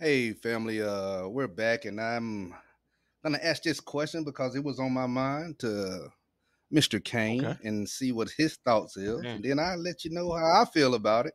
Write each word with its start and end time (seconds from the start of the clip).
Hey, 0.00 0.32
family. 0.32 0.80
Uh, 0.80 1.28
we're 1.28 1.46
back, 1.46 1.84
and 1.84 2.00
I'm 2.00 2.54
gonna 3.22 3.38
ask 3.42 3.62
this 3.62 3.80
question 3.80 4.24
because 4.24 4.56
it 4.56 4.64
was 4.64 4.80
on 4.80 4.92
my 4.92 5.06
mind 5.06 5.58
to 5.58 6.08
Mr. 6.72 7.04
Kane 7.04 7.44
Okay. 7.44 7.68
and 7.68 7.86
see 7.86 8.10
what 8.10 8.30
his 8.30 8.56
thoughts 8.64 8.96
is, 8.96 9.20
Mm. 9.20 9.34
and 9.36 9.44
then 9.44 9.58
I'll 9.58 9.76
let 9.78 10.02
you 10.04 10.10
know 10.10 10.32
how 10.32 10.62
I 10.62 10.64
feel 10.72 10.94
about 10.94 11.26
it. 11.26 11.34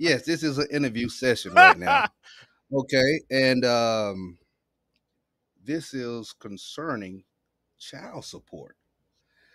Yes, 0.00 0.24
this 0.24 0.42
is 0.42 0.58
an 0.58 0.66
interview 0.72 1.08
session 1.08 1.54
right 1.54 1.78
now. 1.78 2.10
Okay, 2.72 3.20
and 3.30 3.64
um, 3.64 4.38
this 5.64 5.94
is 5.94 6.32
concerning 6.32 7.24
child 7.78 8.24
support. 8.24 8.76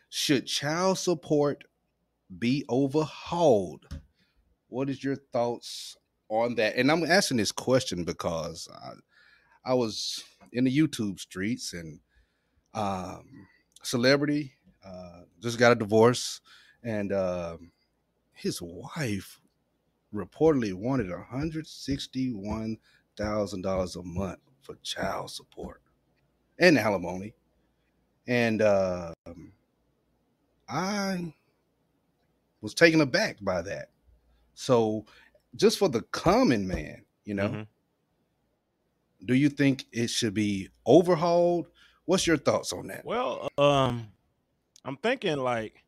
Should 0.09 0.47
child 0.47 0.97
support 0.99 1.63
be 2.39 2.65
overhauled? 2.69 3.99
What 4.67 4.89
is 4.89 5.03
your 5.03 5.15
thoughts 5.15 5.97
on 6.29 6.55
that? 6.55 6.75
And 6.75 6.91
I'm 6.91 7.03
asking 7.03 7.37
this 7.37 7.51
question 7.51 8.03
because 8.03 8.67
I, 8.73 9.71
I 9.71 9.73
was 9.73 10.23
in 10.51 10.63
the 10.63 10.77
YouTube 10.77 11.19
streets 11.19 11.73
and 11.73 11.99
um, 12.73 13.47
celebrity 13.83 14.53
uh, 14.85 15.21
just 15.41 15.57
got 15.57 15.71
a 15.71 15.75
divorce, 15.75 16.41
and 16.83 17.11
um 17.11 17.71
his 18.33 18.61
wife 18.61 19.41
reportedly 20.13 20.73
wanted 20.73 21.07
$161,000 21.07 23.95
a 23.95 24.03
month 24.03 24.39
for 24.61 24.75
child 24.83 25.31
support 25.31 25.81
and 26.59 26.77
alimony. 26.77 27.33
And 28.27 28.61
um 28.61 29.13
I 30.67 31.33
was 32.61 32.73
taken 32.73 33.01
aback 33.01 33.37
by 33.41 33.61
that. 33.61 33.89
So, 34.53 35.05
just 35.55 35.77
for 35.79 35.89
the 35.89 36.01
common 36.11 36.67
man, 36.67 37.05
you 37.23 37.33
know, 37.33 37.49
Mhm. 37.49 37.67
do 39.25 39.33
you 39.33 39.49
think 39.49 39.85
it 39.91 40.09
should 40.09 40.33
be 40.33 40.69
overhauled? 40.85 41.67
What's 42.05 42.27
your 42.27 42.37
thoughts 42.37 42.71
on 42.73 42.87
that? 42.87 43.03
Well, 43.05 43.47
um, 43.57 44.11
I'm 44.83 44.97
thinking 44.97 45.37
like 45.37 45.83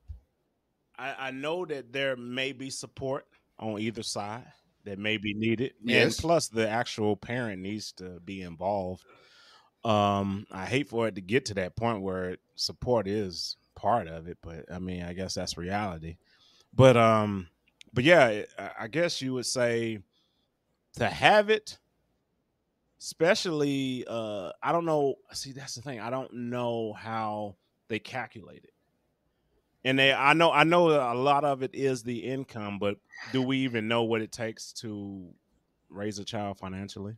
I, 0.97 1.27
I 1.27 1.31
know 1.31 1.63
that 1.65 1.93
there 1.93 2.15
may 2.15 2.53
be 2.53 2.71
support 2.71 3.27
on 3.59 3.79
either 3.79 4.01
side 4.01 4.51
that 4.83 4.97
may 4.97 5.17
be 5.17 5.33
needed, 5.35 5.75
Yes. 5.83 6.15
and 6.17 6.21
plus 6.21 6.47
the 6.47 6.67
actual 6.67 7.15
parent 7.15 7.61
needs 7.61 7.91
to 7.93 8.19
be 8.21 8.41
involved. 8.41 9.03
Um, 9.83 10.47
I 10.49 10.65
hate 10.65 10.89
for 10.89 11.07
it 11.07 11.13
to 11.15 11.21
get 11.21 11.45
to 11.45 11.53
that 11.55 11.75
point 11.75 12.01
where 12.01 12.37
support 12.55 13.07
is 13.07 13.57
part 13.75 14.07
of 14.07 14.27
it, 14.27 14.39
but 14.41 14.65
I 14.71 14.79
mean, 14.79 15.03
I 15.03 15.13
guess 15.13 15.35
that's 15.35 15.55
reality. 15.55 16.17
But 16.73 16.97
um, 16.97 17.47
but 17.93 18.03
yeah, 18.03 18.43
I, 18.79 18.87
guess 18.87 19.21
you 19.21 19.33
would 19.33 19.45
say 19.45 19.99
to 20.93 21.07
have 21.07 21.49
it 21.49 21.77
especially 22.99 24.03
uh 24.07 24.51
i 24.63 24.71
don't 24.71 24.85
know 24.85 25.13
see 25.31 25.51
that's 25.51 25.75
the 25.75 25.81
thing 25.83 25.99
i 25.99 26.09
don't 26.09 26.33
know 26.33 26.93
how 26.93 27.55
they 27.89 27.99
calculate 27.99 28.63
it. 28.63 28.73
And 29.83 29.99
they 29.99 30.11
i 30.11 30.33
know 30.33 30.51
i 30.51 30.63
know 30.63 30.89
a 30.89 31.13
lot 31.13 31.43
of 31.43 31.61
it 31.61 31.75
is 31.75 32.01
the 32.01 32.17
income 32.17 32.79
but 32.79 32.97
do 33.31 33.41
we 33.41 33.57
even 33.59 33.87
know 33.87 34.03
what 34.03 34.21
it 34.21 34.31
takes 34.31 34.73
to 34.73 35.27
raise 35.89 36.19
a 36.19 36.25
child 36.25 36.57
financially? 36.57 37.17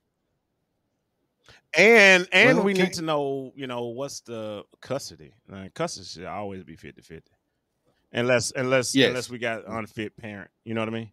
And 1.78 2.28
and 2.31 2.58
Well, 2.58 2.66
we 2.66 2.73
need 2.73 2.94
to 2.94 3.02
know 3.02 3.52
you 3.56 3.67
know 3.67 3.86
what's 3.88 4.22
the 4.22 4.64
custody. 4.81 5.33
Like, 5.48 5.73
custody 5.73 6.06
should 6.06 6.26
always 6.26 6.64
be 6.64 6.76
50-50 6.76 7.22
unless 8.12 8.52
unless 8.56 8.96
Yes. 8.96 9.08
unless 9.08 9.30
we 9.30 9.38
got 9.38 9.64
unfit 9.68 10.16
parent 10.18 10.50
you 10.64 10.74
know 10.74 10.82
what 10.82 10.90
i 10.90 10.92
mean 10.92 11.12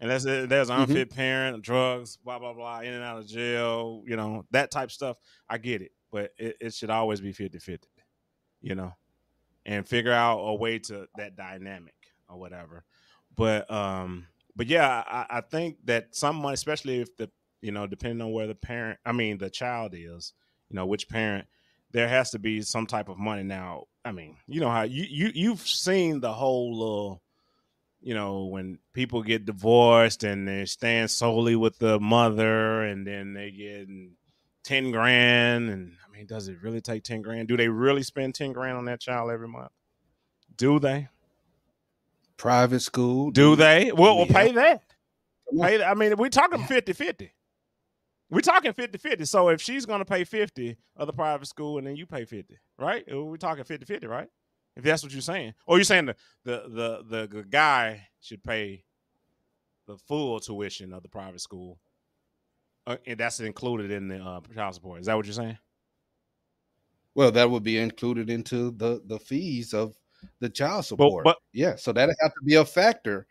unless 0.00 0.24
there's 0.24 0.70
an 0.70 0.76
Mhm. 0.76 0.82
unfit 0.82 1.10
parent 1.10 1.62
drugs 1.62 2.16
blah 2.16 2.38
blah 2.38 2.52
blah 2.54 2.80
in 2.80 2.92
and 2.94 3.04
out 3.04 3.18
of 3.18 3.26
jail 3.26 4.02
you 4.06 4.16
know 4.16 4.44
that 4.50 4.70
type 4.70 4.90
stuff 4.90 5.18
i 5.48 5.58
get 5.58 5.82
it 5.82 5.92
but 6.10 6.32
it, 6.38 6.56
it 6.60 6.74
should 6.74 6.90
always 6.90 7.20
be 7.20 7.32
50-50 7.32 7.78
you 8.62 8.74
know 8.74 8.92
and 9.66 9.86
figure 9.86 10.12
out 10.12 10.38
a 10.40 10.54
way 10.54 10.78
to 10.78 11.06
that 11.16 11.36
dynamic 11.36 11.94
or 12.28 12.38
whatever 12.38 12.84
but 13.36 13.70
um 13.70 14.26
but 14.56 14.66
yeah 14.66 15.04
i, 15.06 15.26
I 15.38 15.40
think 15.42 15.76
that 15.84 16.14
some 16.14 16.36
money 16.36 16.54
especially 16.54 17.00
if 17.00 17.14
the 17.16 17.30
you 17.60 17.72
know 17.72 17.86
depending 17.86 18.22
on 18.22 18.32
where 18.32 18.46
the 18.46 18.54
parent 18.54 18.98
i 19.04 19.12
mean 19.12 19.36
the 19.36 19.50
child 19.50 19.92
is 19.94 20.32
you 20.70 20.76
know 20.76 20.86
which 20.86 21.08
parent 21.08 21.46
there 21.92 22.08
has 22.08 22.30
to 22.30 22.38
be 22.38 22.62
some 22.62 22.86
type 22.86 23.08
of 23.08 23.18
money 23.18 23.42
now. 23.42 23.84
I 24.04 24.12
mean 24.12 24.36
you 24.46 24.60
know 24.60 24.70
how 24.70 24.82
you, 24.82 25.04
you 25.08 25.30
you've 25.34 25.60
seen 25.60 26.20
the 26.20 26.32
whole 26.32 26.72
little 26.72 27.22
you 28.00 28.14
know 28.14 28.46
when 28.46 28.78
people 28.94 29.22
get 29.22 29.44
divorced 29.44 30.24
and 30.24 30.48
they 30.48 30.64
stand 30.64 31.10
solely 31.10 31.54
with 31.56 31.78
the 31.78 32.00
mother 32.00 32.82
and 32.82 33.06
then 33.06 33.34
they 33.34 33.50
get 33.50 33.88
10 34.64 34.90
grand 34.90 35.68
and 35.70 35.92
i 36.06 36.16
mean 36.16 36.26
does 36.26 36.48
it 36.48 36.62
really 36.62 36.80
take 36.80 37.02
10 37.02 37.22
grand? 37.22 37.48
Do 37.48 37.56
they 37.56 37.68
really 37.68 38.02
spend 38.02 38.34
10 38.34 38.52
grand 38.52 38.76
on 38.76 38.84
that 38.86 39.00
child 39.00 39.30
every 39.30 39.48
month? 39.48 39.70
Do 40.56 40.78
they? 40.78 41.08
Private 42.36 42.80
school? 42.80 43.30
do 43.30 43.56
they? 43.56 43.92
Well, 43.92 44.16
we'll 44.16 44.26
pay 44.26 44.52
that. 44.52 44.82
Pay 45.60 45.78
that. 45.78 45.88
i 45.88 45.94
mean 45.94 46.16
we're 46.16 46.28
talking 46.28 46.60
50-50 46.60 47.30
we're 48.30 48.40
talking 48.40 48.72
50-50 48.72 49.26
so 49.26 49.48
if 49.48 49.60
she's 49.60 49.86
going 49.86 49.98
to 49.98 50.04
pay 50.04 50.24
50 50.24 50.76
of 50.96 51.06
the 51.06 51.12
private 51.12 51.46
school 51.46 51.78
and 51.78 51.86
then 51.86 51.96
you 51.96 52.06
pay 52.06 52.24
50 52.24 52.56
right? 52.78 53.04
We're 53.12 53.36
talking 53.36 53.64
50-50 53.64 54.08
right? 54.08 54.28
If 54.76 54.84
that's 54.84 55.02
what 55.02 55.12
you're 55.12 55.20
saying. 55.20 55.54
Or 55.66 55.76
you're 55.76 55.84
saying 55.84 56.06
the 56.06 56.16
the 56.44 57.04
the, 57.08 57.28
the, 57.28 57.42
guy 57.42 58.06
should 58.20 58.42
pay 58.42 58.84
the 59.86 59.96
full 59.96 60.38
tuition 60.40 60.92
of 60.92 61.02
the 61.02 61.08
private 61.08 61.40
school 61.40 61.78
uh, 62.86 62.96
and 63.06 63.18
that's 63.18 63.40
included 63.40 63.90
in 63.90 64.08
the 64.08 64.18
uh, 64.18 64.40
child 64.54 64.74
support. 64.74 65.00
Is 65.00 65.06
that 65.06 65.16
what 65.16 65.26
you're 65.26 65.34
saying? 65.34 65.58
Well, 67.14 67.30
that 67.32 67.50
would 67.50 67.62
be 67.62 67.78
included 67.78 68.30
into 68.30 68.70
the 68.72 69.02
the 69.06 69.18
fees 69.18 69.74
of 69.74 69.94
the 70.40 70.48
child 70.48 70.84
support. 70.86 71.24
but- 71.24 71.38
yeah, 71.52 71.76
so 71.76 71.92
that'd 71.92 72.14
have 72.20 72.34
to 72.34 72.44
be 72.44 72.54
a 72.54 72.64
factor. 72.64 73.26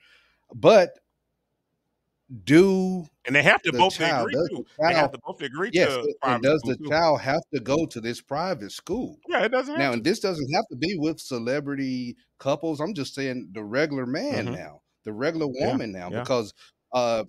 But 0.54 1.00
do 2.44 3.06
and 3.26 3.36
they 3.36 3.44
have 3.44 3.62
to 3.64 3.72
the 3.72 3.84
both 3.84 4.00
child 4.00 4.30
agree 4.30 4.38
to 4.48 4.50
the 4.50 4.64
they 4.88 4.94
have 4.96 5.12
to 5.12 5.20
both 5.26 5.42
agree 5.42 5.72
yes, 5.72 5.98
to 5.98 6.08
and 6.26 6.42
does 6.42 6.64
the 6.66 6.78
too. 6.78 6.92
child 6.92 7.22
have 7.22 7.42
to 7.54 7.60
go 7.60 7.86
to 7.88 8.02
this 8.02 8.22
private 8.22 8.72
school? 8.72 9.20
yeah 9.28 9.44
it 9.46 9.50
doesn't 9.50 9.76
Now, 9.76 9.94
and 9.94 10.04
this 10.04 10.20
doesn't 10.20 10.54
have 10.54 10.66
to 10.72 10.78
be 10.78 10.96
with 11.00 11.20
celebrity 11.20 12.18
couples. 12.40 12.82
I'm 12.82 12.94
just 12.96 13.16
saying 13.16 13.52
the 13.54 13.64
regular 13.64 14.06
man 14.06 14.50
Mhm. 14.50 14.52
now, 14.52 14.82
the 15.06 15.14
regular 15.14 15.48
Yeah, 15.60 15.78
woman 15.78 15.92
now, 15.94 16.10
yeah. 16.10 16.12
because 16.12 16.54
uh, 16.94 17.26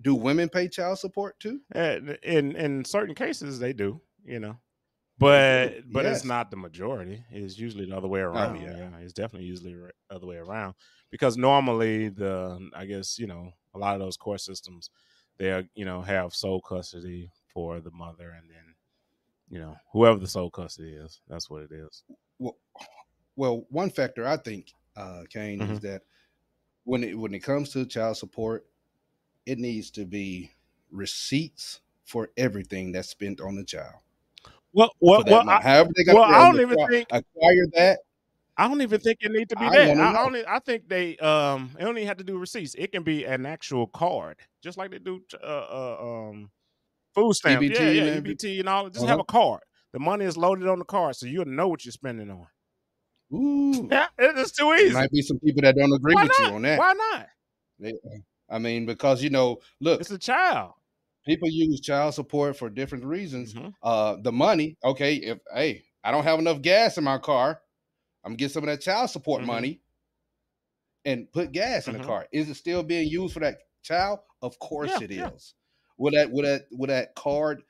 do 0.00 0.14
women 0.14 0.48
pay 0.50 0.68
child 0.68 0.98
support 1.00 1.40
too? 1.40 1.60
Uh, 1.74 1.98
in 2.22 2.54
in 2.54 2.84
certain 2.84 3.14
cases 3.14 3.58
they 3.58 3.72
do 3.72 4.00
you 4.24 4.38
know 4.38 4.60
but 5.18 5.90
but 5.90 6.04
yes. 6.04 6.16
it's 6.18 6.24
not 6.24 6.50
the 6.50 6.56
majority 6.56 7.24
it's 7.30 7.58
usually 7.58 7.86
the 7.86 7.96
other 7.96 8.08
way 8.08 8.20
around 8.20 8.60
yeah. 8.60 8.76
yeah. 8.76 8.96
it's 8.98 9.12
definitely 9.12 9.46
usually 9.46 9.74
the 9.74 9.90
other 10.14 10.26
way 10.26 10.36
around 10.36 10.74
because 11.10 11.36
normally 11.36 12.08
the 12.08 12.58
i 12.74 12.84
guess 12.84 13.18
you 13.18 13.26
know 13.26 13.50
a 13.74 13.78
lot 13.78 13.94
of 13.94 14.00
those 14.00 14.16
court 14.16 14.40
systems 14.40 14.90
they 15.38 15.66
you 15.74 15.84
know 15.84 16.02
have 16.02 16.34
sole 16.34 16.60
custody 16.60 17.30
for 17.52 17.80
the 17.80 17.90
mother 17.90 18.30
and 18.30 18.50
then 18.50 18.74
you 19.48 19.58
know 19.58 19.76
whoever 19.92 20.18
the 20.18 20.26
sole 20.26 20.50
custody 20.50 20.92
is 20.92 21.20
that's 21.28 21.48
what 21.48 21.62
it 21.62 21.72
is 21.72 22.02
Well, 22.38 22.56
well, 23.36 23.66
one 23.70 23.90
factor 23.90 24.26
I 24.26 24.36
think, 24.38 24.72
uh, 24.96 25.24
Kane, 25.30 25.60
is 25.60 25.78
Mhm. 25.78 25.82
that 25.82 26.02
when 26.84 27.04
it 27.04 27.18
when 27.18 27.34
it 27.34 27.40
comes 27.40 27.70
to 27.72 27.84
child 27.86 28.16
support, 28.16 28.66
it 29.44 29.58
needs 29.58 29.90
to 29.92 30.04
be 30.04 30.52
receipts 30.90 31.80
for 32.04 32.30
everything 32.36 32.92
that's 32.92 33.08
spent 33.10 33.40
on 33.40 33.56
the 33.56 33.64
child. 33.64 34.00
Well 34.76 34.90
well, 35.00 35.24
well. 35.26 35.48
I, 35.50 35.60
however 35.60 35.90
they 35.96 36.04
got 36.04 36.14
well, 36.14 36.24
I 36.24 36.38
don't 36.52 36.60
even 36.60 36.78
think- 36.88 37.08
acquire 37.10 37.66
that. 37.74 37.98
I 38.58 38.68
don't 38.68 38.80
even 38.80 39.00
think 39.00 39.18
it 39.20 39.30
need 39.32 39.50
to 39.50 39.56
be 39.56 39.66
I 39.66 39.70
that. 39.86 39.96
I, 39.98 40.22
only 40.24 40.42
I 40.46 40.58
think 40.60 40.88
they 40.88 41.16
um 41.18 41.76
it 41.78 41.82
don't 41.84 41.96
have 41.98 42.16
to 42.18 42.24
do 42.24 42.38
receipts. 42.38 42.74
It 42.78 42.90
can 42.92 43.02
be 43.02 43.24
an 43.24 43.44
actual 43.44 43.86
card, 43.86 44.36
just 44.62 44.78
like 44.78 44.90
they 44.92 44.98
do 44.98 45.20
uh, 45.42 45.46
uh 45.46 45.96
um 46.30 46.50
food 47.14 47.34
stamps. 47.34 47.62
EBT 47.66 47.74
yeah, 47.74 47.80
and 47.86 47.96
yeah, 47.96 48.02
every- 48.12 48.34
EBT 48.34 48.60
and 48.60 48.68
all. 48.68 48.88
Just 48.88 49.04
have 49.06 49.14
Uh-huh. 49.18 49.24
a 49.28 49.32
card. 49.32 49.60
The 49.92 49.98
money 49.98 50.24
is 50.24 50.36
loaded 50.38 50.68
on 50.68 50.78
the 50.78 50.84
card, 50.86 51.16
so 51.16 51.26
you'll 51.26 51.44
know 51.44 51.68
what 51.68 51.84
you're 51.84 51.92
spending 51.92 52.30
on. 52.30 52.46
Ooh, 53.34 53.88
Yeah, 53.90 54.06
it's 54.18 54.52
too 54.52 54.66
there 54.70 54.86
easy. 54.86 54.94
might 54.94 55.10
be 55.10 55.20
some 55.22 55.38
people 55.40 55.60
that 55.62 55.74
don't 55.76 55.92
agree 55.92 56.14
Why 56.14 56.22
with 56.22 56.32
not? 56.40 56.48
you 56.50 56.54
on 56.56 56.62
that. 56.62 56.78
Why 56.78 56.92
not? 56.94 57.26
I 58.48 58.58
mean, 58.58 58.86
because 58.86 59.22
you 59.22 59.30
know, 59.30 59.58
look, 59.80 60.00
It's 60.00 60.10
a 60.10 60.18
child. 60.18 60.72
People 61.26 61.48
use 61.50 61.80
child 61.80 62.14
support 62.14 62.56
for 62.56 62.70
different 62.70 63.04
reasons. 63.04 63.52
Mhm. 63.54 63.72
Uh, 63.82 64.16
the 64.22 64.32
money, 64.32 64.76
okay, 64.84 65.16
if 65.16 65.38
hey, 65.52 65.84
I 66.04 66.10
don't 66.12 66.24
have 66.24 66.38
enough 66.38 66.62
gas 66.62 66.96
in 66.98 67.04
my 67.04 67.18
car, 67.18 67.60
I'm 68.24 68.30
gonna 68.32 68.36
get 68.36 68.50
some 68.52 68.62
of 68.64 68.68
that 68.68 68.80
child 68.80 69.10
support 69.10 69.42
Mhm. 69.42 69.46
money 69.46 69.80
and 71.04 71.30
put 71.32 71.52
gas 71.52 71.86
in 71.88 71.96
the 71.96 72.04
car. 72.04 72.26
Is 72.32 72.48
it 72.48 72.54
still 72.54 72.82
being 72.82 73.08
used 73.08 73.34
for 73.34 73.40
that 73.40 73.58
child? 73.82 74.20
Of 74.42 74.58
course 74.58 74.90
Yeah, 74.92 75.04
it 75.04 75.10
is. 75.10 75.16
yeah. 75.18 75.30
Will 75.98 76.12
that 76.12 76.30
will 76.30 76.42
that 76.42 76.66
will 76.70 76.88
that 76.88 77.14
card 77.14 77.62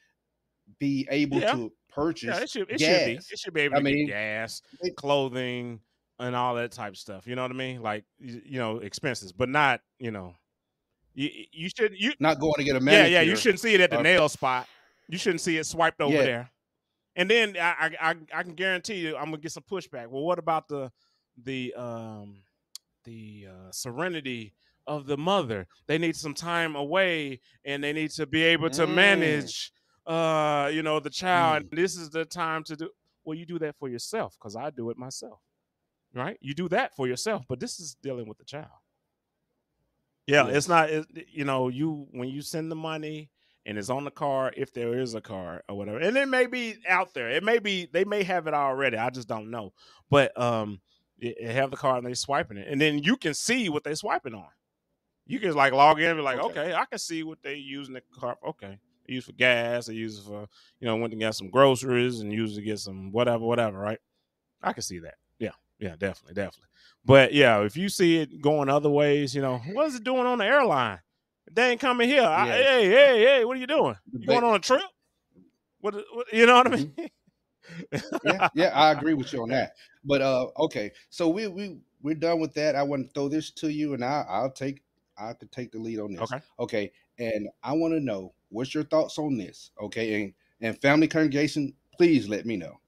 be 0.79 1.07
able 1.11 1.39
Yeah. 1.41 1.53
to 1.53 1.73
purchase 1.89 2.37
Yeah, 2.37 2.43
it 2.43 2.51
should 2.51 2.71
it 2.71 2.81
should 2.81 3.07
be. 3.07 3.15
gas? 3.15 3.31
It 3.31 3.39
should 3.39 3.55
be 3.55 3.61
able 3.63 3.77
I 3.77 3.79
to 3.79 3.85
mean, 3.85 4.07
get 4.07 4.13
gas, 4.13 4.63
it- 4.83 4.97
clothing, 4.97 5.81
and 6.19 6.35
all 6.35 6.55
that 6.57 6.73
type 6.73 6.93
of 6.93 6.99
stuff. 6.99 7.27
You 7.27 7.37
know 7.37 7.43
what 7.43 7.51
I 7.51 7.55
mean? 7.55 7.83
Like 7.83 8.05
you 8.19 8.59
know, 8.59 8.79
expenses, 8.79 9.33
but 9.33 9.49
not, 9.49 9.81
you 9.99 10.11
know, 10.11 10.35
you 11.17 11.29
you 11.53 11.69
should 11.77 11.93
you 11.99 12.13
Not 12.21 12.39
going 12.39 12.55
to 12.59 12.65
get 12.65 12.77
a 12.77 12.81
man. 12.81 12.95
yeah, 12.95 13.07
yeah, 13.07 13.21
you 13.23 13.35
shouldn't 13.37 13.61
see 13.61 13.75
it 13.75 13.81
at 13.81 13.91
the 13.91 13.99
or- 13.99 14.03
nail 14.05 14.29
spot. 14.29 14.69
You 15.09 15.19
shouldn't 15.19 15.41
see 15.41 15.57
it 15.57 15.65
swiped 15.67 16.01
over 16.01 16.15
Yeah. 16.15 16.23
there. 16.23 16.51
And 17.17 17.31
then 17.31 17.57
I, 17.57 17.91
I 18.01 18.11
I 18.11 18.15
I 18.35 18.43
can 18.45 18.55
guarantee 18.55 18.97
you 18.97 19.17
I'm 19.17 19.27
gonna 19.27 19.39
get 19.39 19.53
some 19.53 19.65
pushback. 19.65 20.07
Well, 20.09 20.23
what 20.23 20.39
about 20.39 20.69
the 20.69 20.93
the 21.43 21.75
um 21.75 22.43
the 23.05 23.47
uh, 23.51 23.71
serenity 23.73 24.53
of 24.87 25.07
the 25.07 25.17
mother? 25.17 25.67
They 25.87 25.97
need 25.99 26.15
some 26.17 26.35
time 26.35 26.77
away, 26.77 27.41
and 27.65 27.83
they 27.83 27.93
need 27.93 28.11
to 28.13 28.27
be 28.27 28.43
able 28.43 28.69
to 28.71 28.87
Mm. 28.87 28.95
manage, 28.95 29.73
uh, 30.07 30.71
you 30.73 30.83
know, 30.83 31.01
the 31.01 31.11
child. 31.11 31.63
Mm. 31.65 31.69
And 31.71 31.79
this 31.79 31.97
is 31.97 32.11
the 32.11 32.25
time 32.27 32.63
to 32.65 32.77
do. 32.77 32.91
Well, 33.25 33.37
you 33.39 33.47
do 33.47 33.59
that 33.61 33.77
for 33.79 33.89
yourself 33.89 34.37
because 34.39 34.55
I 34.55 34.71
do 34.71 34.91
it 34.91 34.97
myself, 34.99 35.41
right? 36.15 36.37
You 36.41 36.53
do 36.55 36.69
that 36.69 36.95
for 36.95 37.09
yourself, 37.09 37.45
but 37.49 37.59
this 37.61 37.81
is 37.81 37.97
dealing 38.03 38.29
with 38.29 38.39
the 38.39 38.45
child. 38.45 38.79
Yeah, 40.27 40.49
it's 40.49 40.69
not. 40.69 40.91
It, 40.91 41.07
you 41.31 41.45
know, 41.45 41.69
you 41.69 42.09
when 42.11 42.29
you 42.29 42.43
send 42.43 42.71
the 42.71 42.77
money 42.77 43.31
and 43.65 43.79
it's 43.79 43.91
on 43.91 44.05
the 44.05 44.11
card, 44.11 44.55
if 44.57 44.73
there 44.73 44.99
is 44.99 45.15
a 45.15 45.21
card 45.21 45.63
or 45.69 45.77
whatever, 45.77 45.99
and 45.99 46.17
it 46.17 46.29
may 46.29 46.47
be 46.47 46.77
out 46.89 47.15
there. 47.15 47.31
It 47.31 47.45
may 47.45 47.59
be 47.59 47.89
they 47.93 48.05
may 48.05 48.23
have 48.25 48.47
it 48.47 48.55
already. 48.55 48.97
I 48.97 49.11
just 49.11 49.29
don't 49.29 49.51
know. 49.51 49.73
But 50.11 50.39
um, 50.41 50.81
it, 51.19 51.37
it 51.41 51.51
have 51.51 51.71
the 51.71 51.77
card 51.77 51.99
and 51.99 52.07
they 52.07 52.15
swiping 52.15 52.57
it, 52.57 52.69
and 52.69 52.81
then 52.81 52.99
you 52.99 53.17
can 53.17 53.35
see 53.35 53.69
what 53.69 53.85
they 53.85 53.95
swiping 53.95 54.35
on. 54.35 54.49
You 55.27 55.41
can 55.41 55.55
like 55.55 55.73
log 55.73 56.01
in 56.01 56.09
and 56.11 56.19
be 56.19 56.23
like, 56.23 56.39
Okay. 56.39 56.61
okay, 56.61 56.75
I 56.75 56.85
can 56.85 56.99
see 56.99 57.23
what 57.25 57.43
they 57.43 57.55
using 57.55 57.95
the 57.95 58.03
card. 58.19 58.37
Okay, 58.47 58.79
they 59.07 59.15
use 59.15 59.25
for 59.25 59.33
gas. 59.33 59.87
They 59.87 59.95
use 59.95 60.19
it 60.19 60.23
for 60.23 60.47
you 60.81 60.87
know 60.87 60.97
went 60.97 61.13
to 61.13 61.19
get 61.19 61.35
some 61.35 61.51
groceries 61.51 62.21
and 62.21 62.33
used 62.33 62.57
to 62.57 62.63
get 62.63 62.79
some 62.79 63.13
whatever, 63.13 63.45
whatever. 63.45 63.79
Right? 63.79 63.99
I 64.63 64.73
can 64.73 64.83
see 64.83 64.99
that. 65.01 65.15
Yeah, 65.79 65.91
yeah, 65.91 65.97
definitely, 65.97 66.35
definitely. 66.35 66.69
But 67.05 67.33
yeah, 67.33 67.63
if 67.63 67.77
you 67.77 67.89
see 67.89 68.19
it 68.19 68.41
going 68.41 68.69
other 68.69 68.91
ways, 68.91 69.35
you 69.35 69.43
know, 69.43 69.59
what 69.73 69.87
is 69.87 69.97
it 69.97 70.05
doing 70.05 70.27
on 70.27 70.39
the 70.39 70.45
airline? 70.45 70.99
They 71.53 71.71
ain't 71.71 71.81
coming 71.81 72.09
here. 72.09 72.25
I, 72.25 72.47
hey, 72.47 72.89
hey, 72.89 73.25
hey, 73.25 73.45
what 73.45 73.57
are 73.57 73.61
you 73.61 73.67
doing? 73.67 73.97
You 74.13 74.27
going 74.27 74.45
on 74.45 74.57
a 74.57 74.59
trip? 74.59 74.83
What, 75.81 75.95
what 76.13 76.33
you 76.33 76.47
know 76.47 76.57
what 76.57 76.67
I 76.67 76.77
mean? 76.77 76.93
yeah, 78.25 78.49
yeah, 78.55 78.71
I 78.75 78.91
agree 78.93 79.15
with 79.15 79.33
you 79.33 79.43
on 79.43 79.51
that. 79.51 79.75
But 80.05 80.23
uh, 80.23 80.49
okay, 80.59 80.91
so 81.11 81.29
we 81.29 81.47
we 81.47 81.79
we're 82.03 82.15
done 82.15 82.41
with 82.41 82.55
that. 82.55 82.75
I 82.75 82.83
want 82.83 83.07
to 83.07 83.13
throw 83.13 83.29
this 83.29 83.51
to 83.53 83.69
you, 83.69 83.95
and 83.95 84.05
I 84.05 84.25
I'll 84.29 84.51
take 84.51 84.83
I 85.19 85.33
could 85.33 85.53
take 85.53 85.73
the 85.73 85.79
lead 85.79 86.01
on 86.01 86.13
this. 86.13 86.23
Okay. 86.23 86.41
Okay, 86.59 86.93
and 87.19 87.49
I 87.63 87.73
want 87.73 87.95
to 87.95 88.01
know 88.01 88.33
what's 88.49 88.75
your 88.75 88.85
thoughts 88.85 89.19
on 89.19 89.37
this. 89.37 89.71
Okay, 89.81 90.23
and 90.23 90.33
and 90.61 90.81
family 90.81 91.09
congregation, 91.09 91.73
please 91.97 92.29
let 92.29 92.47
me 92.47 92.57
know. 92.57 92.79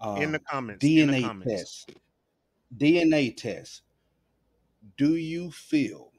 Um, 0.00 0.22
in 0.22 0.32
the 0.32 0.38
comments. 0.38 0.84
in 0.84 1.08
the 1.08 1.14
DNA 1.14 1.26
comments. 1.26 1.84
test. 1.86 1.98
DNA 2.76 3.36
test. 3.36 3.82
Do 4.96 5.16
you 5.16 5.50
feel 5.50 6.12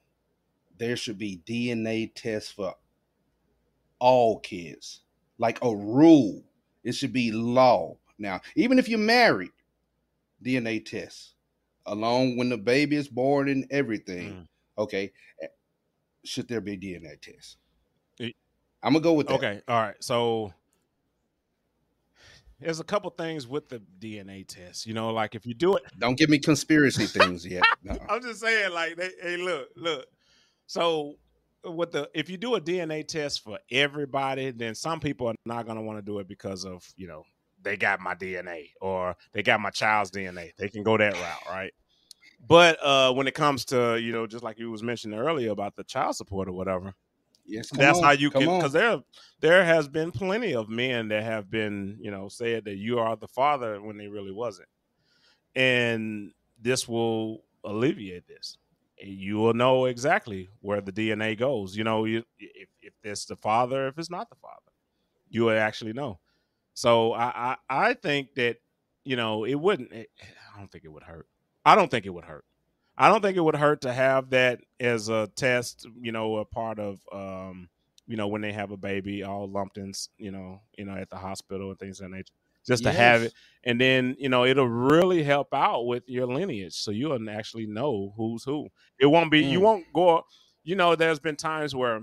there 0.78 0.96
should 0.96 1.18
be 1.18 1.42
DNA 1.46 2.12
tests 2.13 2.51
for 2.51 2.75
all 4.00 4.40
kids? 4.40 5.01
Like 5.38 5.60
a 5.63 5.75
rule. 5.75 6.44
It 6.84 6.94
should 6.94 7.13
be 7.13 7.31
law. 7.31 7.98
Now, 8.18 8.42
even 8.56 8.80
if 8.80 8.90
you're 8.90 9.00
married, 9.00 9.51
DNA 10.44 10.84
test. 10.86 11.36
Along 11.86 12.38
when 12.38 12.50
the 12.50 12.57
baby 12.57 12.95
is 12.95 13.07
born 13.07 13.50
and 13.50 13.66
everything. 13.72 14.34
Mm. 14.34 14.48
Okay. 14.78 15.12
eh, 15.42 15.48
Should 16.25 16.48
there 16.48 16.62
be 16.62 16.78
DNA 16.78 17.19
test? 17.22 17.57
It- 18.19 18.36
I'm 18.84 18.94
gonna 18.94 19.04
go 19.04 19.13
with 19.13 19.28
that. 19.28 19.34
Okay, 19.36 19.62
all 19.68 19.81
right. 19.81 20.02
So 20.04 20.54
there's 22.60 22.80
a 22.80 22.84
couple 22.84 23.10
things 23.12 23.48
with 23.48 23.70
the 23.70 23.82
DNA 24.00 24.46
test. 24.48 24.86
You 24.86 24.94
know, 24.94 25.12
like 25.12 25.36
if 25.36 25.46
you 25.46 25.54
do 25.54 25.76
it, 25.76 25.84
Don't 25.98 26.18
give 26.18 26.30
me 26.30 26.40
conspiracy 26.40 27.06
things 27.06 27.46
yet. 27.46 27.64
No. 27.84 27.98
I'm 28.10 28.22
just 28.22 28.42
saying, 28.42 28.74
like, 28.74 28.98
they, 28.98 29.10
hey, 29.22 29.38
look, 29.38 29.70
look. 29.76 30.06
So 30.68 31.16
with 31.64 31.92
the 31.92 32.10
if 32.14 32.30
you 32.30 32.38
do 32.38 32.56
a 32.56 32.62
DNA 32.62 33.08
test 33.08 33.44
for 33.44 33.60
everybody, 33.72 34.52
then 34.52 34.76
some 34.76 35.00
people 35.00 35.28
are 35.28 35.36
not 35.46 35.66
gonna 35.66 35.82
want 35.82 35.98
to 35.98 36.02
do 36.02 36.20
it 36.20 36.28
because 36.28 36.66
of 36.66 36.88
you 36.96 37.08
know 37.08 37.24
they 37.62 37.76
got 37.76 38.00
my 38.00 38.16
DNA 38.16 38.72
or 38.82 39.16
they 39.34 39.44
got 39.44 39.60
my 39.60 39.70
child's 39.70 40.12
DNA. 40.12 40.52
They 40.58 40.70
can 40.70 40.84
go 40.84 40.98
that 40.98 41.14
route, 41.14 41.50
right? 41.50 41.74
But 42.48 42.84
uh 42.84 43.14
when 43.14 43.28
it 43.28 43.34
comes 43.34 43.66
to 43.66 43.98
you 43.98 44.12
know 44.12 44.28
just 44.28 44.44
like 44.44 44.60
you 44.60 44.72
was 44.72 44.84
mentioning 44.84 45.20
earlier 45.20 45.52
about 45.52 45.76
the 45.76 45.84
child 45.84 46.16
support 46.16 46.48
or 46.48 46.54
whatever, 46.54 46.94
Yes, 47.50 47.69
that's 47.72 47.98
on, 47.98 48.04
how 48.04 48.12
you 48.12 48.30
can 48.30 48.42
because 48.42 48.74
there 48.74 49.01
there 49.40 49.66
has 49.66 49.88
been 49.88 50.12
plenty 50.12 50.54
of 50.54 50.69
men 50.69 51.07
that 51.07 51.24
have 51.24 51.50
been 51.50 51.98
you 52.00 52.12
know 52.12 52.30
said 52.30 52.66
that 52.66 52.75
you 52.75 53.00
are 53.00 53.16
the 53.16 53.28
father 53.28 53.81
when 53.81 53.98
they 53.98 54.07
really 54.07 54.31
wasn't. 54.31 54.69
And 55.56 56.31
this 56.62 56.88
will 56.88 57.44
alleviate 57.63 58.28
this. 58.28 58.57
You 59.01 59.38
will 59.38 59.54
know 59.54 59.86
exactly 59.86 60.48
where 60.62 60.80
the 60.80 60.92
dna 60.92 61.38
goes. 61.38 61.75
You 61.75 61.84
know 61.84 62.06
you, 62.06 62.24
if, 62.38 62.69
if 62.81 62.94
it's 63.04 63.25
the 63.25 63.36
father 63.36 63.88
if 63.88 63.98
it's 63.98 64.12
not 64.12 64.30
the 64.30 64.36
father 64.36 64.72
you 65.30 65.45
will 65.45 65.57
actually 65.57 65.94
know. 65.94 66.19
So 66.75 67.13
i 67.13 67.56
i, 67.69 67.88
I 67.90 67.94
think 67.95 68.36
that 68.36 68.57
you 69.06 69.16
know 69.16 69.44
it 69.45 69.56
wouldn't 69.56 69.92
it, 69.92 70.10
i 70.56 70.60
don't 70.60 70.72
think 70.72 70.86
it 70.86 70.92
would 70.92 71.04
hurt. 71.04 71.28
I 71.66 71.75
don't 71.75 71.90
think 71.90 72.06
it 72.06 72.10
would 72.10 72.25
hurt 72.25 72.45
I 73.00 73.10
don't 73.10 73.22
think 73.22 73.38
it 73.38 73.42
would 73.42 73.56
hurt 73.56 73.81
to 73.84 73.94
have 73.94 74.31
that 74.31 74.62
as 74.80 75.10
a 75.10 75.28
test, 75.36 75.88
you 76.01 76.12
know, 76.12 76.38
a 76.38 76.46
part 76.46 76.80
of 76.80 77.00
um, 77.13 77.69
you 78.07 78.18
know, 78.18 78.28
when 78.28 78.42
they 78.42 78.51
have 78.54 78.72
a 78.72 78.78
baby 78.78 79.24
all 79.24 79.48
lumped 79.50 79.78
in, 79.78 79.94
you 80.18 80.31
know, 80.31 80.62
you 80.78 80.86
know, 80.86 80.96
at 80.98 81.10
the 81.10 81.18
hospital 81.18 81.72
and 81.72 81.80
things 81.80 82.01
of 82.01 82.10
that 82.12 82.18
nature. 82.18 82.34
Just 82.68 82.84
to 82.84 82.92
have 82.94 83.24
it. 83.24 83.34
And 83.63 83.81
then, 83.81 84.16
you 84.19 84.30
know, 84.30 84.46
it'll 84.46 84.68
really 84.69 85.24
help 85.24 85.54
out 85.54 85.84
with 85.88 86.04
your 86.07 86.28
lineage. 86.28 86.75
So 86.75 86.92
you'll 86.92 87.30
actually 87.30 87.68
know 87.68 88.13
who's 88.18 88.44
who. 88.44 88.69
It 89.00 89.07
won't 89.07 89.31
be 89.31 89.42
you 89.42 89.60
Mm. 89.60 89.63
won't 89.63 89.86
go 89.94 90.24
you 90.63 90.75
know, 90.75 90.95
there's 90.95 91.19
been 91.19 91.38
times 91.38 91.74
where 91.75 92.02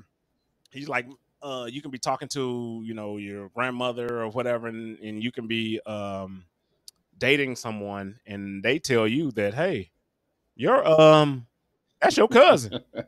he's 0.70 0.88
like 0.88 1.06
uh 1.42 1.68
you 1.70 1.82
can 1.82 1.90
be 1.92 1.98
talking 1.98 2.28
to, 2.28 2.82
you 2.84 2.94
know, 2.94 3.18
your 3.18 3.50
grandmother 3.50 4.22
or 4.22 4.28
whatever, 4.30 4.68
and, 4.68 4.98
and 5.00 5.22
you 5.22 5.32
can 5.32 5.46
be 5.48 5.80
um 5.86 6.46
dating 7.18 7.56
someone 7.56 8.18
and 8.26 8.62
they 8.62 8.78
tell 8.78 9.08
you 9.08 9.30
that, 9.32 9.54
hey, 9.54 9.90
you're 10.56 10.86
um 10.88 11.46
that's 12.00 12.16
your 12.16 12.28
cousin. 12.28 12.74
I'm 12.94 13.04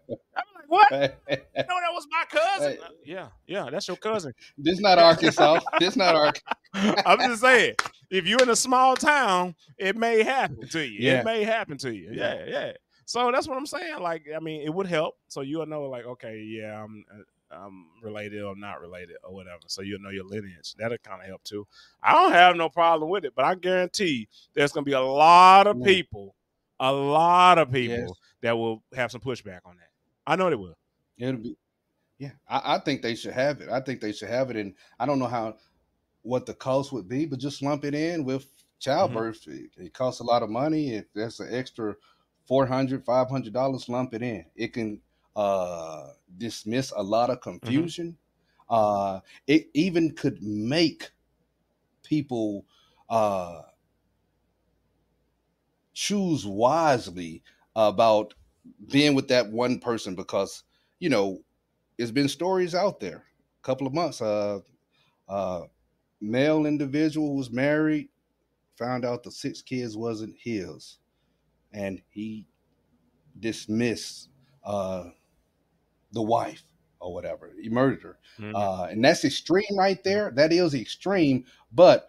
like, 0.54 0.68
what? 0.68 0.90
No, 1.30 1.74
that 1.80 1.92
was 1.92 2.06
my 2.10 2.24
cousin. 2.30 2.72
Hey. 2.72 2.78
Yeah, 3.04 3.28
yeah, 3.46 3.68
that's 3.70 3.88
your 3.88 3.96
cousin. 3.96 4.32
this 4.56 4.80
not 4.80 4.98
Arkansas. 4.98 5.60
this 5.80 5.96
not 5.96 6.14
Arkansas. 6.14 7.02
I'm 7.04 7.18
just 7.20 7.40
saying, 7.42 7.74
if 8.10 8.26
you're 8.26 8.42
in 8.42 8.48
a 8.50 8.56
small 8.56 8.96
town, 8.96 9.54
it 9.76 9.96
may 9.96 10.22
happen 10.22 10.66
to 10.68 10.80
you. 10.86 10.98
Yeah. 11.00 11.20
It 11.20 11.24
may 11.24 11.42
happen 11.44 11.76
to 11.78 11.94
you. 11.94 12.10
Yeah. 12.12 12.34
Yeah, 12.34 12.44
yeah. 12.46 12.72
So 13.04 13.30
that's 13.32 13.48
what 13.48 13.56
I'm 13.56 13.66
saying. 13.66 14.00
Like, 14.00 14.24
I 14.34 14.38
mean, 14.38 14.62
it 14.62 14.72
would 14.72 14.86
help. 14.86 15.16
So 15.28 15.40
you'll 15.40 15.66
know, 15.66 15.82
like, 15.84 16.04
okay, 16.04 16.38
yeah, 16.40 16.82
I'm, 16.82 17.04
uh, 17.12 17.22
I'm 17.50 17.86
related 18.02 18.42
or 18.42 18.54
not 18.54 18.80
related 18.82 19.16
or 19.24 19.32
whatever. 19.34 19.62
So 19.66 19.80
you'll 19.82 20.00
know 20.00 20.10
your 20.10 20.24
lineage. 20.24 20.74
That'll 20.78 20.98
kind 20.98 21.22
of 21.22 21.26
help 21.28 21.42
too. 21.44 21.66
I 22.02 22.12
don't 22.12 22.32
have 22.32 22.56
no 22.56 22.68
problem 22.68 23.10
with 23.10 23.24
it, 23.24 23.32
but 23.34 23.44
I 23.46 23.54
guarantee 23.54 24.28
there's 24.54 24.72
gonna 24.72 24.84
be 24.84 24.92
a 24.92 25.00
lot 25.00 25.66
of 25.66 25.76
Mm. 25.76 25.84
people, 25.86 26.34
a 26.80 26.92
lot 26.92 27.58
of 27.58 27.70
people 27.72 27.96
Yes. 27.96 28.10
that 28.42 28.56
will 28.56 28.82
have 28.94 29.10
some 29.10 29.20
pushback 29.20 29.60
on 29.64 29.76
that. 29.76 29.88
I 30.26 30.36
know 30.36 30.50
they 30.50 30.56
will. 30.56 30.78
It'll 31.18 31.40
be, 31.40 31.56
yeah. 32.18 32.32
I, 32.48 32.76
I 32.76 32.78
think 32.80 33.02
they 33.02 33.14
should 33.14 33.32
have 33.34 33.60
it. 33.60 33.68
I 33.68 33.80
think 33.80 34.00
they 34.00 34.12
should 34.12 34.28
have 34.28 34.50
it, 34.50 34.56
and 34.56 34.74
I 34.98 35.06
don't 35.06 35.18
know 35.18 35.26
how 35.26 35.56
what 36.22 36.46
the 36.46 36.54
cost 36.54 36.92
would 36.92 37.08
be, 37.08 37.26
but 37.26 37.38
just 37.38 37.62
lump 37.62 37.84
it 37.84 37.94
in 37.94 38.24
with 38.24 38.46
childbirth. 38.78 39.46
It, 39.48 39.70
it 39.76 39.94
costs 39.94 40.20
a 40.20 40.24
lot 40.24 40.42
of 40.42 40.50
money. 40.50 40.94
If 40.94 41.06
that's 41.14 41.40
an 41.40 41.54
extra 41.54 41.96
400 42.44 43.04
500 43.04 43.52
dollars, 43.52 43.88
lump 43.88 44.14
it 44.14 44.22
in. 44.22 44.44
It 44.56 44.72
can 44.72 45.00
uh, 45.36 46.10
dismiss 46.36 46.92
a 46.96 47.02
lot 47.02 47.30
of 47.30 47.40
confusion. 47.40 48.18
Uh, 48.68 49.20
it 49.46 49.68
even 49.74 50.14
could 50.14 50.42
make 50.42 51.10
people 52.02 52.66
uh, 53.08 53.62
choose 55.98 56.46
wisely 56.46 57.42
about 57.74 58.32
being 58.88 59.16
with 59.16 59.26
that 59.26 59.50
one 59.50 59.80
person 59.80 60.14
because 60.14 60.62
you 61.00 61.08
know 61.08 61.42
it's 61.98 62.12
been 62.12 62.28
stories 62.28 62.72
out 62.72 63.00
there. 63.00 63.24
A 63.60 63.64
couple 63.64 63.84
of 63.86 63.94
months 63.94 64.22
uh 64.22 64.60
uh 65.28 65.62
male 66.20 66.66
individual 66.66 67.36
was 67.36 67.50
married 67.50 68.10
found 68.78 69.04
out 69.04 69.24
the 69.24 69.32
six 69.32 69.62
kids 69.62 69.96
wasn't 69.96 70.36
his 70.38 70.98
and 71.72 72.02
he 72.10 72.46
dismissed 73.40 74.30
uh 74.64 75.04
the 76.12 76.22
wife 76.22 76.64
or 77.00 77.12
whatever. 77.12 77.52
He 77.60 77.68
murdered 77.68 78.02
her. 78.02 78.18
Mhm. 78.38 78.54
uh 78.54 78.84
and 78.84 79.04
that's 79.04 79.24
extreme 79.24 79.76
right 79.76 80.02
there. 80.04 80.30
That 80.30 80.52
is 80.52 80.74
extreme 80.74 81.44
but 81.72 82.08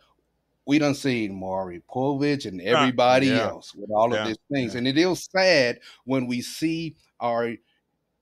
we 0.66 0.80
done 0.80 0.96
seen 0.96 1.34
Maury 1.34 1.82
Povich 1.90 2.46
and 2.46 2.62
ah, 2.62 2.66
everybody 2.66 3.28
yeah. 3.28 3.48
else 3.48 3.74
with 3.74 3.90
all 3.90 4.14
Yeah, 4.14 4.22
of 4.22 4.28
these 4.28 4.38
things. 4.52 4.74
yeah. 4.74 4.80
And 4.80 4.88
it 4.88 4.98
is 4.98 5.28
sad 5.32 5.80
when 6.06 6.28
we 6.28 6.42
see 6.42 6.96
our 7.20 7.56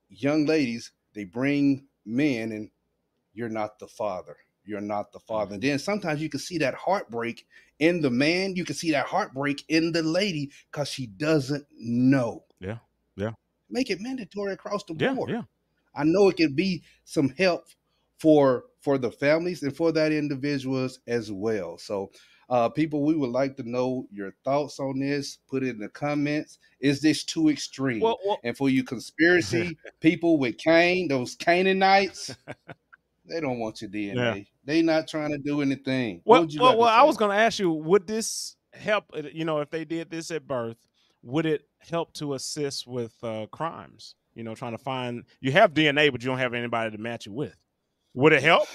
young 0.08 0.46
ladies, 0.46 0.92
they 1.14 1.24
bring 1.24 1.86
men 2.06 2.52
and 2.52 2.70
you're 3.34 3.48
not 3.48 3.78
the 3.78 3.86
father. 3.86 4.36
You're 4.64 4.80
not 4.80 5.12
the 5.12 5.18
mm. 5.18 5.26
father. 5.26 5.54
And 5.54 5.62
then 5.62 5.78
sometimes 5.78 6.20
you 6.20 6.28
can 6.28 6.40
see 6.40 6.58
that 6.58 6.74
heartbreak 6.74 7.46
in 7.78 8.00
the 8.00 8.10
man. 8.10 8.56
You 8.56 8.64
can 8.64 8.74
see 8.74 8.90
that 8.92 9.06
heartbreak 9.06 9.64
in 9.68 9.92
the 9.92 10.02
lady 10.02 10.50
because 10.70 10.88
she 10.88 11.06
doesn't 11.06 11.66
know. 11.78 12.44
Yeah, 12.60 12.78
yeah. 13.16 13.32
Make 13.70 13.90
it 13.90 14.00
mandatory 14.00 14.52
across 14.52 14.84
the 14.84 14.94
board. 14.94 15.30
yeah. 15.30 15.42
I 15.94 16.04
know 16.04 16.28
it 16.28 16.36
could 16.36 16.54
be 16.56 16.82
some 17.04 17.30
help 17.30 17.66
for 18.18 18.64
for 18.80 18.98
the 18.98 19.10
families 19.10 19.62
and 19.62 19.76
for 19.76 19.92
that 19.92 20.12
individuals 20.12 21.00
as 21.06 21.32
well. 21.32 21.78
So, 21.78 22.10
uh, 22.48 22.68
people, 22.68 23.04
we 23.04 23.14
would 23.14 23.30
like 23.30 23.56
to 23.56 23.68
know 23.68 24.06
your 24.10 24.32
thoughts 24.42 24.80
on 24.80 24.98
this. 24.98 25.38
Put 25.48 25.62
it 25.62 25.70
in 25.70 25.78
the 25.78 25.88
comments. 25.90 26.58
Is 26.80 27.02
this 27.02 27.24
too 27.24 27.50
extreme? 27.50 28.00
Well, 28.00 28.18
well, 28.24 28.38
and 28.42 28.56
for 28.56 28.70
you 28.70 28.84
conspiracy 28.84 29.76
people 30.00 30.38
with 30.38 30.56
Cain, 30.56 31.08
those 31.08 31.34
Canaanites, 31.34 32.34
they 33.26 33.40
don't 33.40 33.58
want 33.58 33.82
your 33.82 33.90
DNA. 33.90 34.14
Yeah. 34.14 34.42
They 34.64 34.82
not 34.82 35.08
trying 35.08 35.30
to 35.30 35.38
do 35.38 35.60
anything. 35.60 36.22
Well, 36.24 36.46
well, 36.56 36.70
like 36.70 36.78
well, 36.78 36.88
I 36.88 37.02
was 37.02 37.16
going 37.16 37.30
to 37.30 37.42
ask 37.42 37.58
you, 37.58 37.70
would 37.70 38.06
this 38.06 38.56
help? 38.72 39.04
uh, 39.14 39.22
You 39.32 39.44
know, 39.44 39.60
if 39.60 39.70
they 39.70 39.84
did 39.84 40.10
this 40.10 40.30
at 40.30 40.46
birth, 40.46 40.78
would 41.22 41.46
it 41.46 41.62
help 41.78 42.12
to 42.14 42.34
assist 42.34 42.86
with 42.86 43.12
uh, 43.22 43.46
crimes? 43.50 44.14
You 44.34 44.44
know, 44.44 44.54
trying 44.54 44.72
to 44.72 44.78
find 44.78 45.24
you 45.40 45.52
have 45.52 45.74
DNA, 45.74 46.12
but 46.12 46.22
you 46.22 46.28
don't 46.28 46.38
have 46.38 46.54
anybody 46.54 46.96
to 46.96 47.02
match 47.02 47.26
it 47.26 47.32
with. 47.32 47.56
Would 48.18 48.32
it 48.32 48.42
help? 48.42 48.66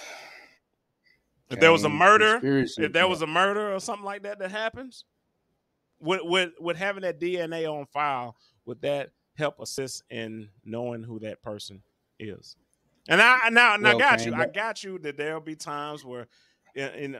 If 1.50 1.60
there 1.60 1.74
was 1.74 1.84
a 1.84 1.90
murder, 1.90 2.40
if 2.78 2.94
there 2.94 3.10
was 3.10 3.22
a 3.22 3.28
murder 3.28 3.74
or 3.74 3.80
something 3.82 4.06
like 4.06 4.24
that 4.24 4.40
that 4.40 4.52
happens, 4.52 5.04
would 6.00 6.22
would 6.24 6.54
would 6.62 6.78
having 6.78 7.02
that 7.02 7.20
DNA 7.20 7.70
on 7.70 7.86
file 7.88 8.38
would 8.66 8.82
that 8.84 9.10
help 9.36 9.60
assist 9.60 10.02
in 10.10 10.48
knowing 10.64 11.04
who 11.04 11.20
that 11.20 11.42
person 11.42 11.84
is? 12.20 12.56
And 13.10 13.22
I 13.22 13.50
now 13.50 13.74
and 13.74 13.86
I 13.86 13.98
got 13.98 14.26
you. 14.26 14.34
I 14.34 14.46
got 14.46 14.82
you 14.82 14.98
that 15.00 15.18
there'll 15.18 15.42
be 15.42 15.58
times 15.58 16.06
where, 16.06 16.28
in, 16.74 17.18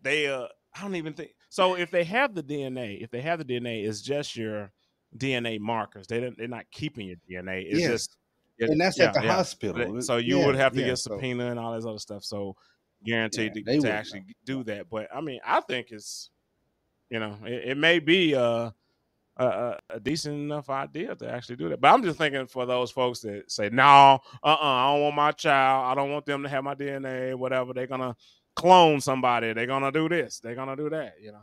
they 0.00 0.28
uh 0.28 0.46
I 0.74 0.80
don't 0.80 0.96
even 0.96 1.12
think 1.12 1.32
so. 1.50 1.76
If 1.76 1.90
they 1.90 2.04
have 2.04 2.34
the 2.34 2.42
DNA, 2.42 3.02
if 3.02 3.10
they 3.10 3.20
have 3.20 3.38
the 3.38 3.44
DNA, 3.44 3.86
it's 3.86 4.00
just 4.00 4.34
your 4.34 4.72
DNA 5.14 5.60
markers. 5.60 6.06
They 6.06 6.20
don't. 6.20 6.38
They're 6.38 6.48
not 6.48 6.70
keeping 6.70 7.06
your 7.06 7.16
DNA. 7.30 7.66
It's 7.66 7.82
Yes. 7.82 7.90
just 7.90 8.16
and 8.60 8.80
that's 8.80 8.98
yeah, 8.98 9.06
at 9.06 9.14
the 9.14 9.22
yeah. 9.22 9.32
hospital. 9.34 10.00
so 10.02 10.16
you 10.16 10.38
Yeah, 10.38 10.46
would 10.46 10.56
have 10.56 10.72
to 10.74 10.80
yeah, 10.80 10.86
get 10.86 10.98
so- 10.98 11.12
subpoena 11.12 11.50
and 11.50 11.58
all 11.58 11.74
this 11.74 11.84
other 11.86 11.98
stuff. 11.98 12.24
So 12.24 12.56
guaranteed 13.04 13.52
Yeah, 13.54 13.74
to, 13.74 13.80
to 13.82 13.92
actually 13.92 14.24
do 14.44 14.64
that. 14.64 14.88
But 14.90 15.08
I 15.14 15.20
mean, 15.20 15.40
I 15.44 15.60
think 15.60 15.88
it's 15.90 16.30
you 17.10 17.20
know 17.20 17.36
it, 17.44 17.70
it 17.70 17.76
may 17.76 17.98
be 17.98 18.34
uh, 18.34 18.70
a, 19.36 19.44
a 19.46 19.78
a 19.90 20.00
decent 20.00 20.34
enough 20.34 20.70
idea 20.70 21.14
to 21.14 21.30
actually 21.30 21.56
do 21.56 21.68
that. 21.68 21.80
But 21.80 21.92
I'm 21.92 22.02
just 22.02 22.18
thinking 22.18 22.46
for 22.46 22.66
those 22.66 22.90
folks 22.90 23.20
that 23.20 23.50
say 23.50 23.68
no, 23.70 24.18
uh, 24.42 24.46
uh 24.46 24.56
I 24.60 24.92
don't 24.92 25.02
want 25.02 25.16
my 25.16 25.32
child. 25.32 25.86
I 25.86 25.94
don't 25.94 26.10
want 26.10 26.26
them 26.26 26.42
to 26.42 26.48
have 26.48 26.64
my 26.64 26.74
DNA. 26.74 27.34
Whatever 27.34 27.72
they're 27.74 27.86
gonna 27.86 28.16
clone 28.54 29.00
somebody. 29.00 29.52
They're 29.52 29.66
gonna 29.66 29.92
do 29.92 30.08
this. 30.08 30.40
They're 30.40 30.54
gonna 30.54 30.76
do 30.76 30.88
that. 30.90 31.14
You 31.20 31.32
know. 31.32 31.42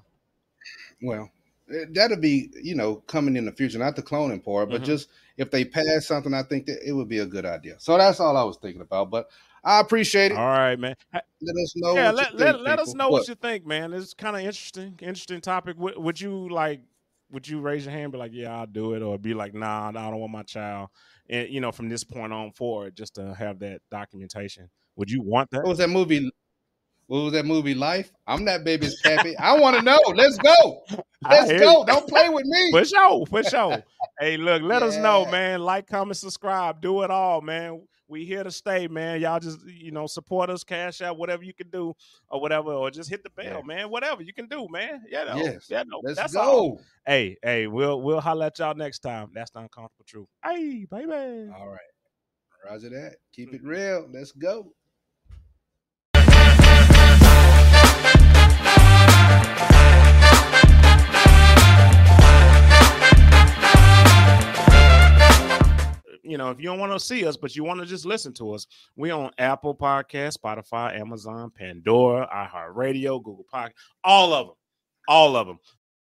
Well, 1.03 1.29
that'll 1.91 2.17
be 2.17 2.49
you 2.61 2.75
know 2.75 2.97
coming 3.07 3.35
in 3.35 3.45
the 3.45 3.51
future, 3.51 3.79
not 3.79 3.95
the 3.95 4.03
cloning 4.03 4.43
part, 4.43 4.69
but 4.69 4.81
Mhm. 4.81 4.85
just 4.85 5.09
if 5.37 5.51
they 5.51 5.65
pass 5.65 6.05
something, 6.05 6.33
I 6.33 6.43
think 6.43 6.65
that 6.67 6.87
it 6.87 6.93
would 6.93 7.07
be 7.07 7.19
a 7.19 7.25
good 7.25 7.45
idea. 7.45 7.75
So 7.79 7.97
that's 7.97 8.19
all 8.19 8.37
I 8.37 8.43
was 8.43 8.57
thinking 8.57 8.81
about. 8.81 9.09
But 9.09 9.29
I 9.63 9.79
appreciate 9.79 10.31
it. 10.31 10.37
All 10.37 10.45
right, 10.45 10.77
man. 10.77 10.95
Let 11.13 11.55
us 11.63 11.73
know. 11.75 11.95
yeah, 11.95 12.07
what 12.07 12.15
let, 12.15 12.33
you 12.33 12.39
let, 12.39 12.55
think, 12.55 12.65
let 12.65 12.79
us 12.79 12.93
know 12.93 13.09
what? 13.09 13.27
you 13.27 13.35
think, 13.35 13.65
man. 13.65 13.93
It's 13.93 14.13
kind 14.13 14.35
of 14.35 14.41
interesting, 14.41 14.99
interesting 15.01 15.41
topic. 15.41 15.77
Would, 15.77 15.97
would 15.97 16.21
you 16.21 16.49
like? 16.49 16.81
Would 17.31 17.47
you 17.47 17.61
raise 17.61 17.85
your 17.85 17.91
hand, 17.91 18.11
be 18.11 18.19
like, 18.19 18.31
"Yeah, 18.31 18.55
I'll 18.55 18.67
do 18.67 18.93
it," 18.93 19.01
or 19.01 19.17
be 19.17 19.33
like, 19.33 19.55
"Nah, 19.55 19.89
I 19.89 19.91
don't 19.91 20.19
want 20.19 20.31
my 20.31 20.43
child," 20.43 20.89
and 21.27 21.49
you 21.49 21.61
know, 21.61 21.71
from 21.71 21.89
this 21.89 22.03
point 22.03 22.31
on 22.31 22.51
forward, 22.51 22.95
just 22.95 23.15
to 23.15 23.33
have 23.33 23.57
that 23.59 23.81
documentation. 23.89 24.69
Would 24.97 25.09
you 25.09 25.23
want 25.23 25.49
that? 25.49 25.63
What 25.63 25.69
was 25.69 25.77
that 25.79 25.89
movie? 25.89 26.29
What 27.13 27.25
was 27.25 27.33
that 27.33 27.45
movie? 27.45 27.75
Life. 27.75 28.11
I'm 28.25 28.43
that 28.45 28.63
baby's 28.63 28.99
pappy. 29.01 29.37
I 29.37 29.59
want 29.59 29.77
to 29.77 29.83
know. 29.83 29.99
Let's 30.15 30.35
go. 30.39 30.81
Let's 31.29 31.51
go. 31.51 31.81
you. 31.81 31.85
Don't 31.85 32.09
play 32.09 32.27
with 32.29 32.43
me. 32.43 32.71
For 32.71 32.83
sure, 32.83 33.27
for 33.27 33.43
sure. 33.43 33.83
hey, 34.19 34.35
look, 34.37 34.63
let 34.63 34.81
us 34.81 34.97
know, 34.97 35.27
man. 35.29 35.59
Like, 35.59 35.85
comment, 35.85 36.17
subscribe, 36.17 36.81
do 36.81 37.03
it 37.03 37.11
all, 37.11 37.41
man. 37.41 37.83
We 38.07 38.25
here 38.25 38.43
to 38.43 38.49
stay, 38.49 38.87
man. 38.87 39.21
Y'all 39.21 39.39
just 39.39 39.63
you 39.67 39.91
know 39.91 40.07
support 40.07 40.49
us, 40.49 40.63
cash 40.63 41.01
out, 41.03 41.19
whatever 41.19 41.43
you 41.43 41.53
can 41.53 41.69
do, 41.69 41.93
or 42.29 42.41
whatever, 42.41 42.71
or 42.73 42.89
just 42.89 43.11
hit 43.11 43.21
the 43.23 43.29
bell, 43.29 43.59
Yeah. 43.59 43.61
man. 43.63 43.91
Whatever 43.91 44.23
you 44.23 44.33
can 44.33 44.47
do, 44.47 44.67
man. 44.71 45.03
Yeah, 45.07 45.25
no, 45.25 45.35
Yes. 45.35 45.67
yeah, 45.69 45.83
no. 45.85 46.01
Let's 46.03 46.17
that's 46.17 46.33
go. 46.33 46.41
all. 46.41 46.81
Hey, 47.05 47.37
hey, 47.43 47.67
we'll 47.67 48.01
we'll 48.01 48.21
holler 48.21 48.47
at 48.47 48.57
y'all 48.57 48.73
next 48.73 48.99
time. 49.01 49.29
That's 49.35 49.51
the 49.51 49.59
uncomfortable 49.59 50.05
truth. 50.07 50.27
Hey, 50.43 50.87
baby. 50.89 51.51
All 51.55 51.69
right. 51.69 51.79
Roger 52.67 52.89
that. 52.89 53.17
Keep 53.33 53.53
it 53.53 53.61
real. 53.63 54.09
Let's 54.11 54.31
go. 54.31 54.73
You 66.33 66.39
know, 66.39 66.49
if 66.49 66.57
you 66.57 66.65
don't 66.65 66.79
want 66.79 66.91
to 66.91 66.99
see 66.99 67.27
us, 67.27 67.37
but 67.37 67.55
you 67.55 67.63
want 67.63 67.79
to 67.79 67.85
just 67.85 68.07
listen 68.07 68.33
to 68.33 68.53
us, 68.53 68.65
we 68.95 69.11
on 69.11 69.29
Apple 69.37 69.75
Podcast, 69.75 70.35
Spotify, 70.35 70.99
Amazon, 70.99 71.51
Pandora, 71.55 72.27
iHeartRadio, 72.33 73.23
Google 73.23 73.45
Podcast, 73.53 73.73
all 74.03 74.33
of 74.33 74.47
them, 74.47 74.55
all 75.07 75.35
of 75.35 75.45
them. 75.45 75.59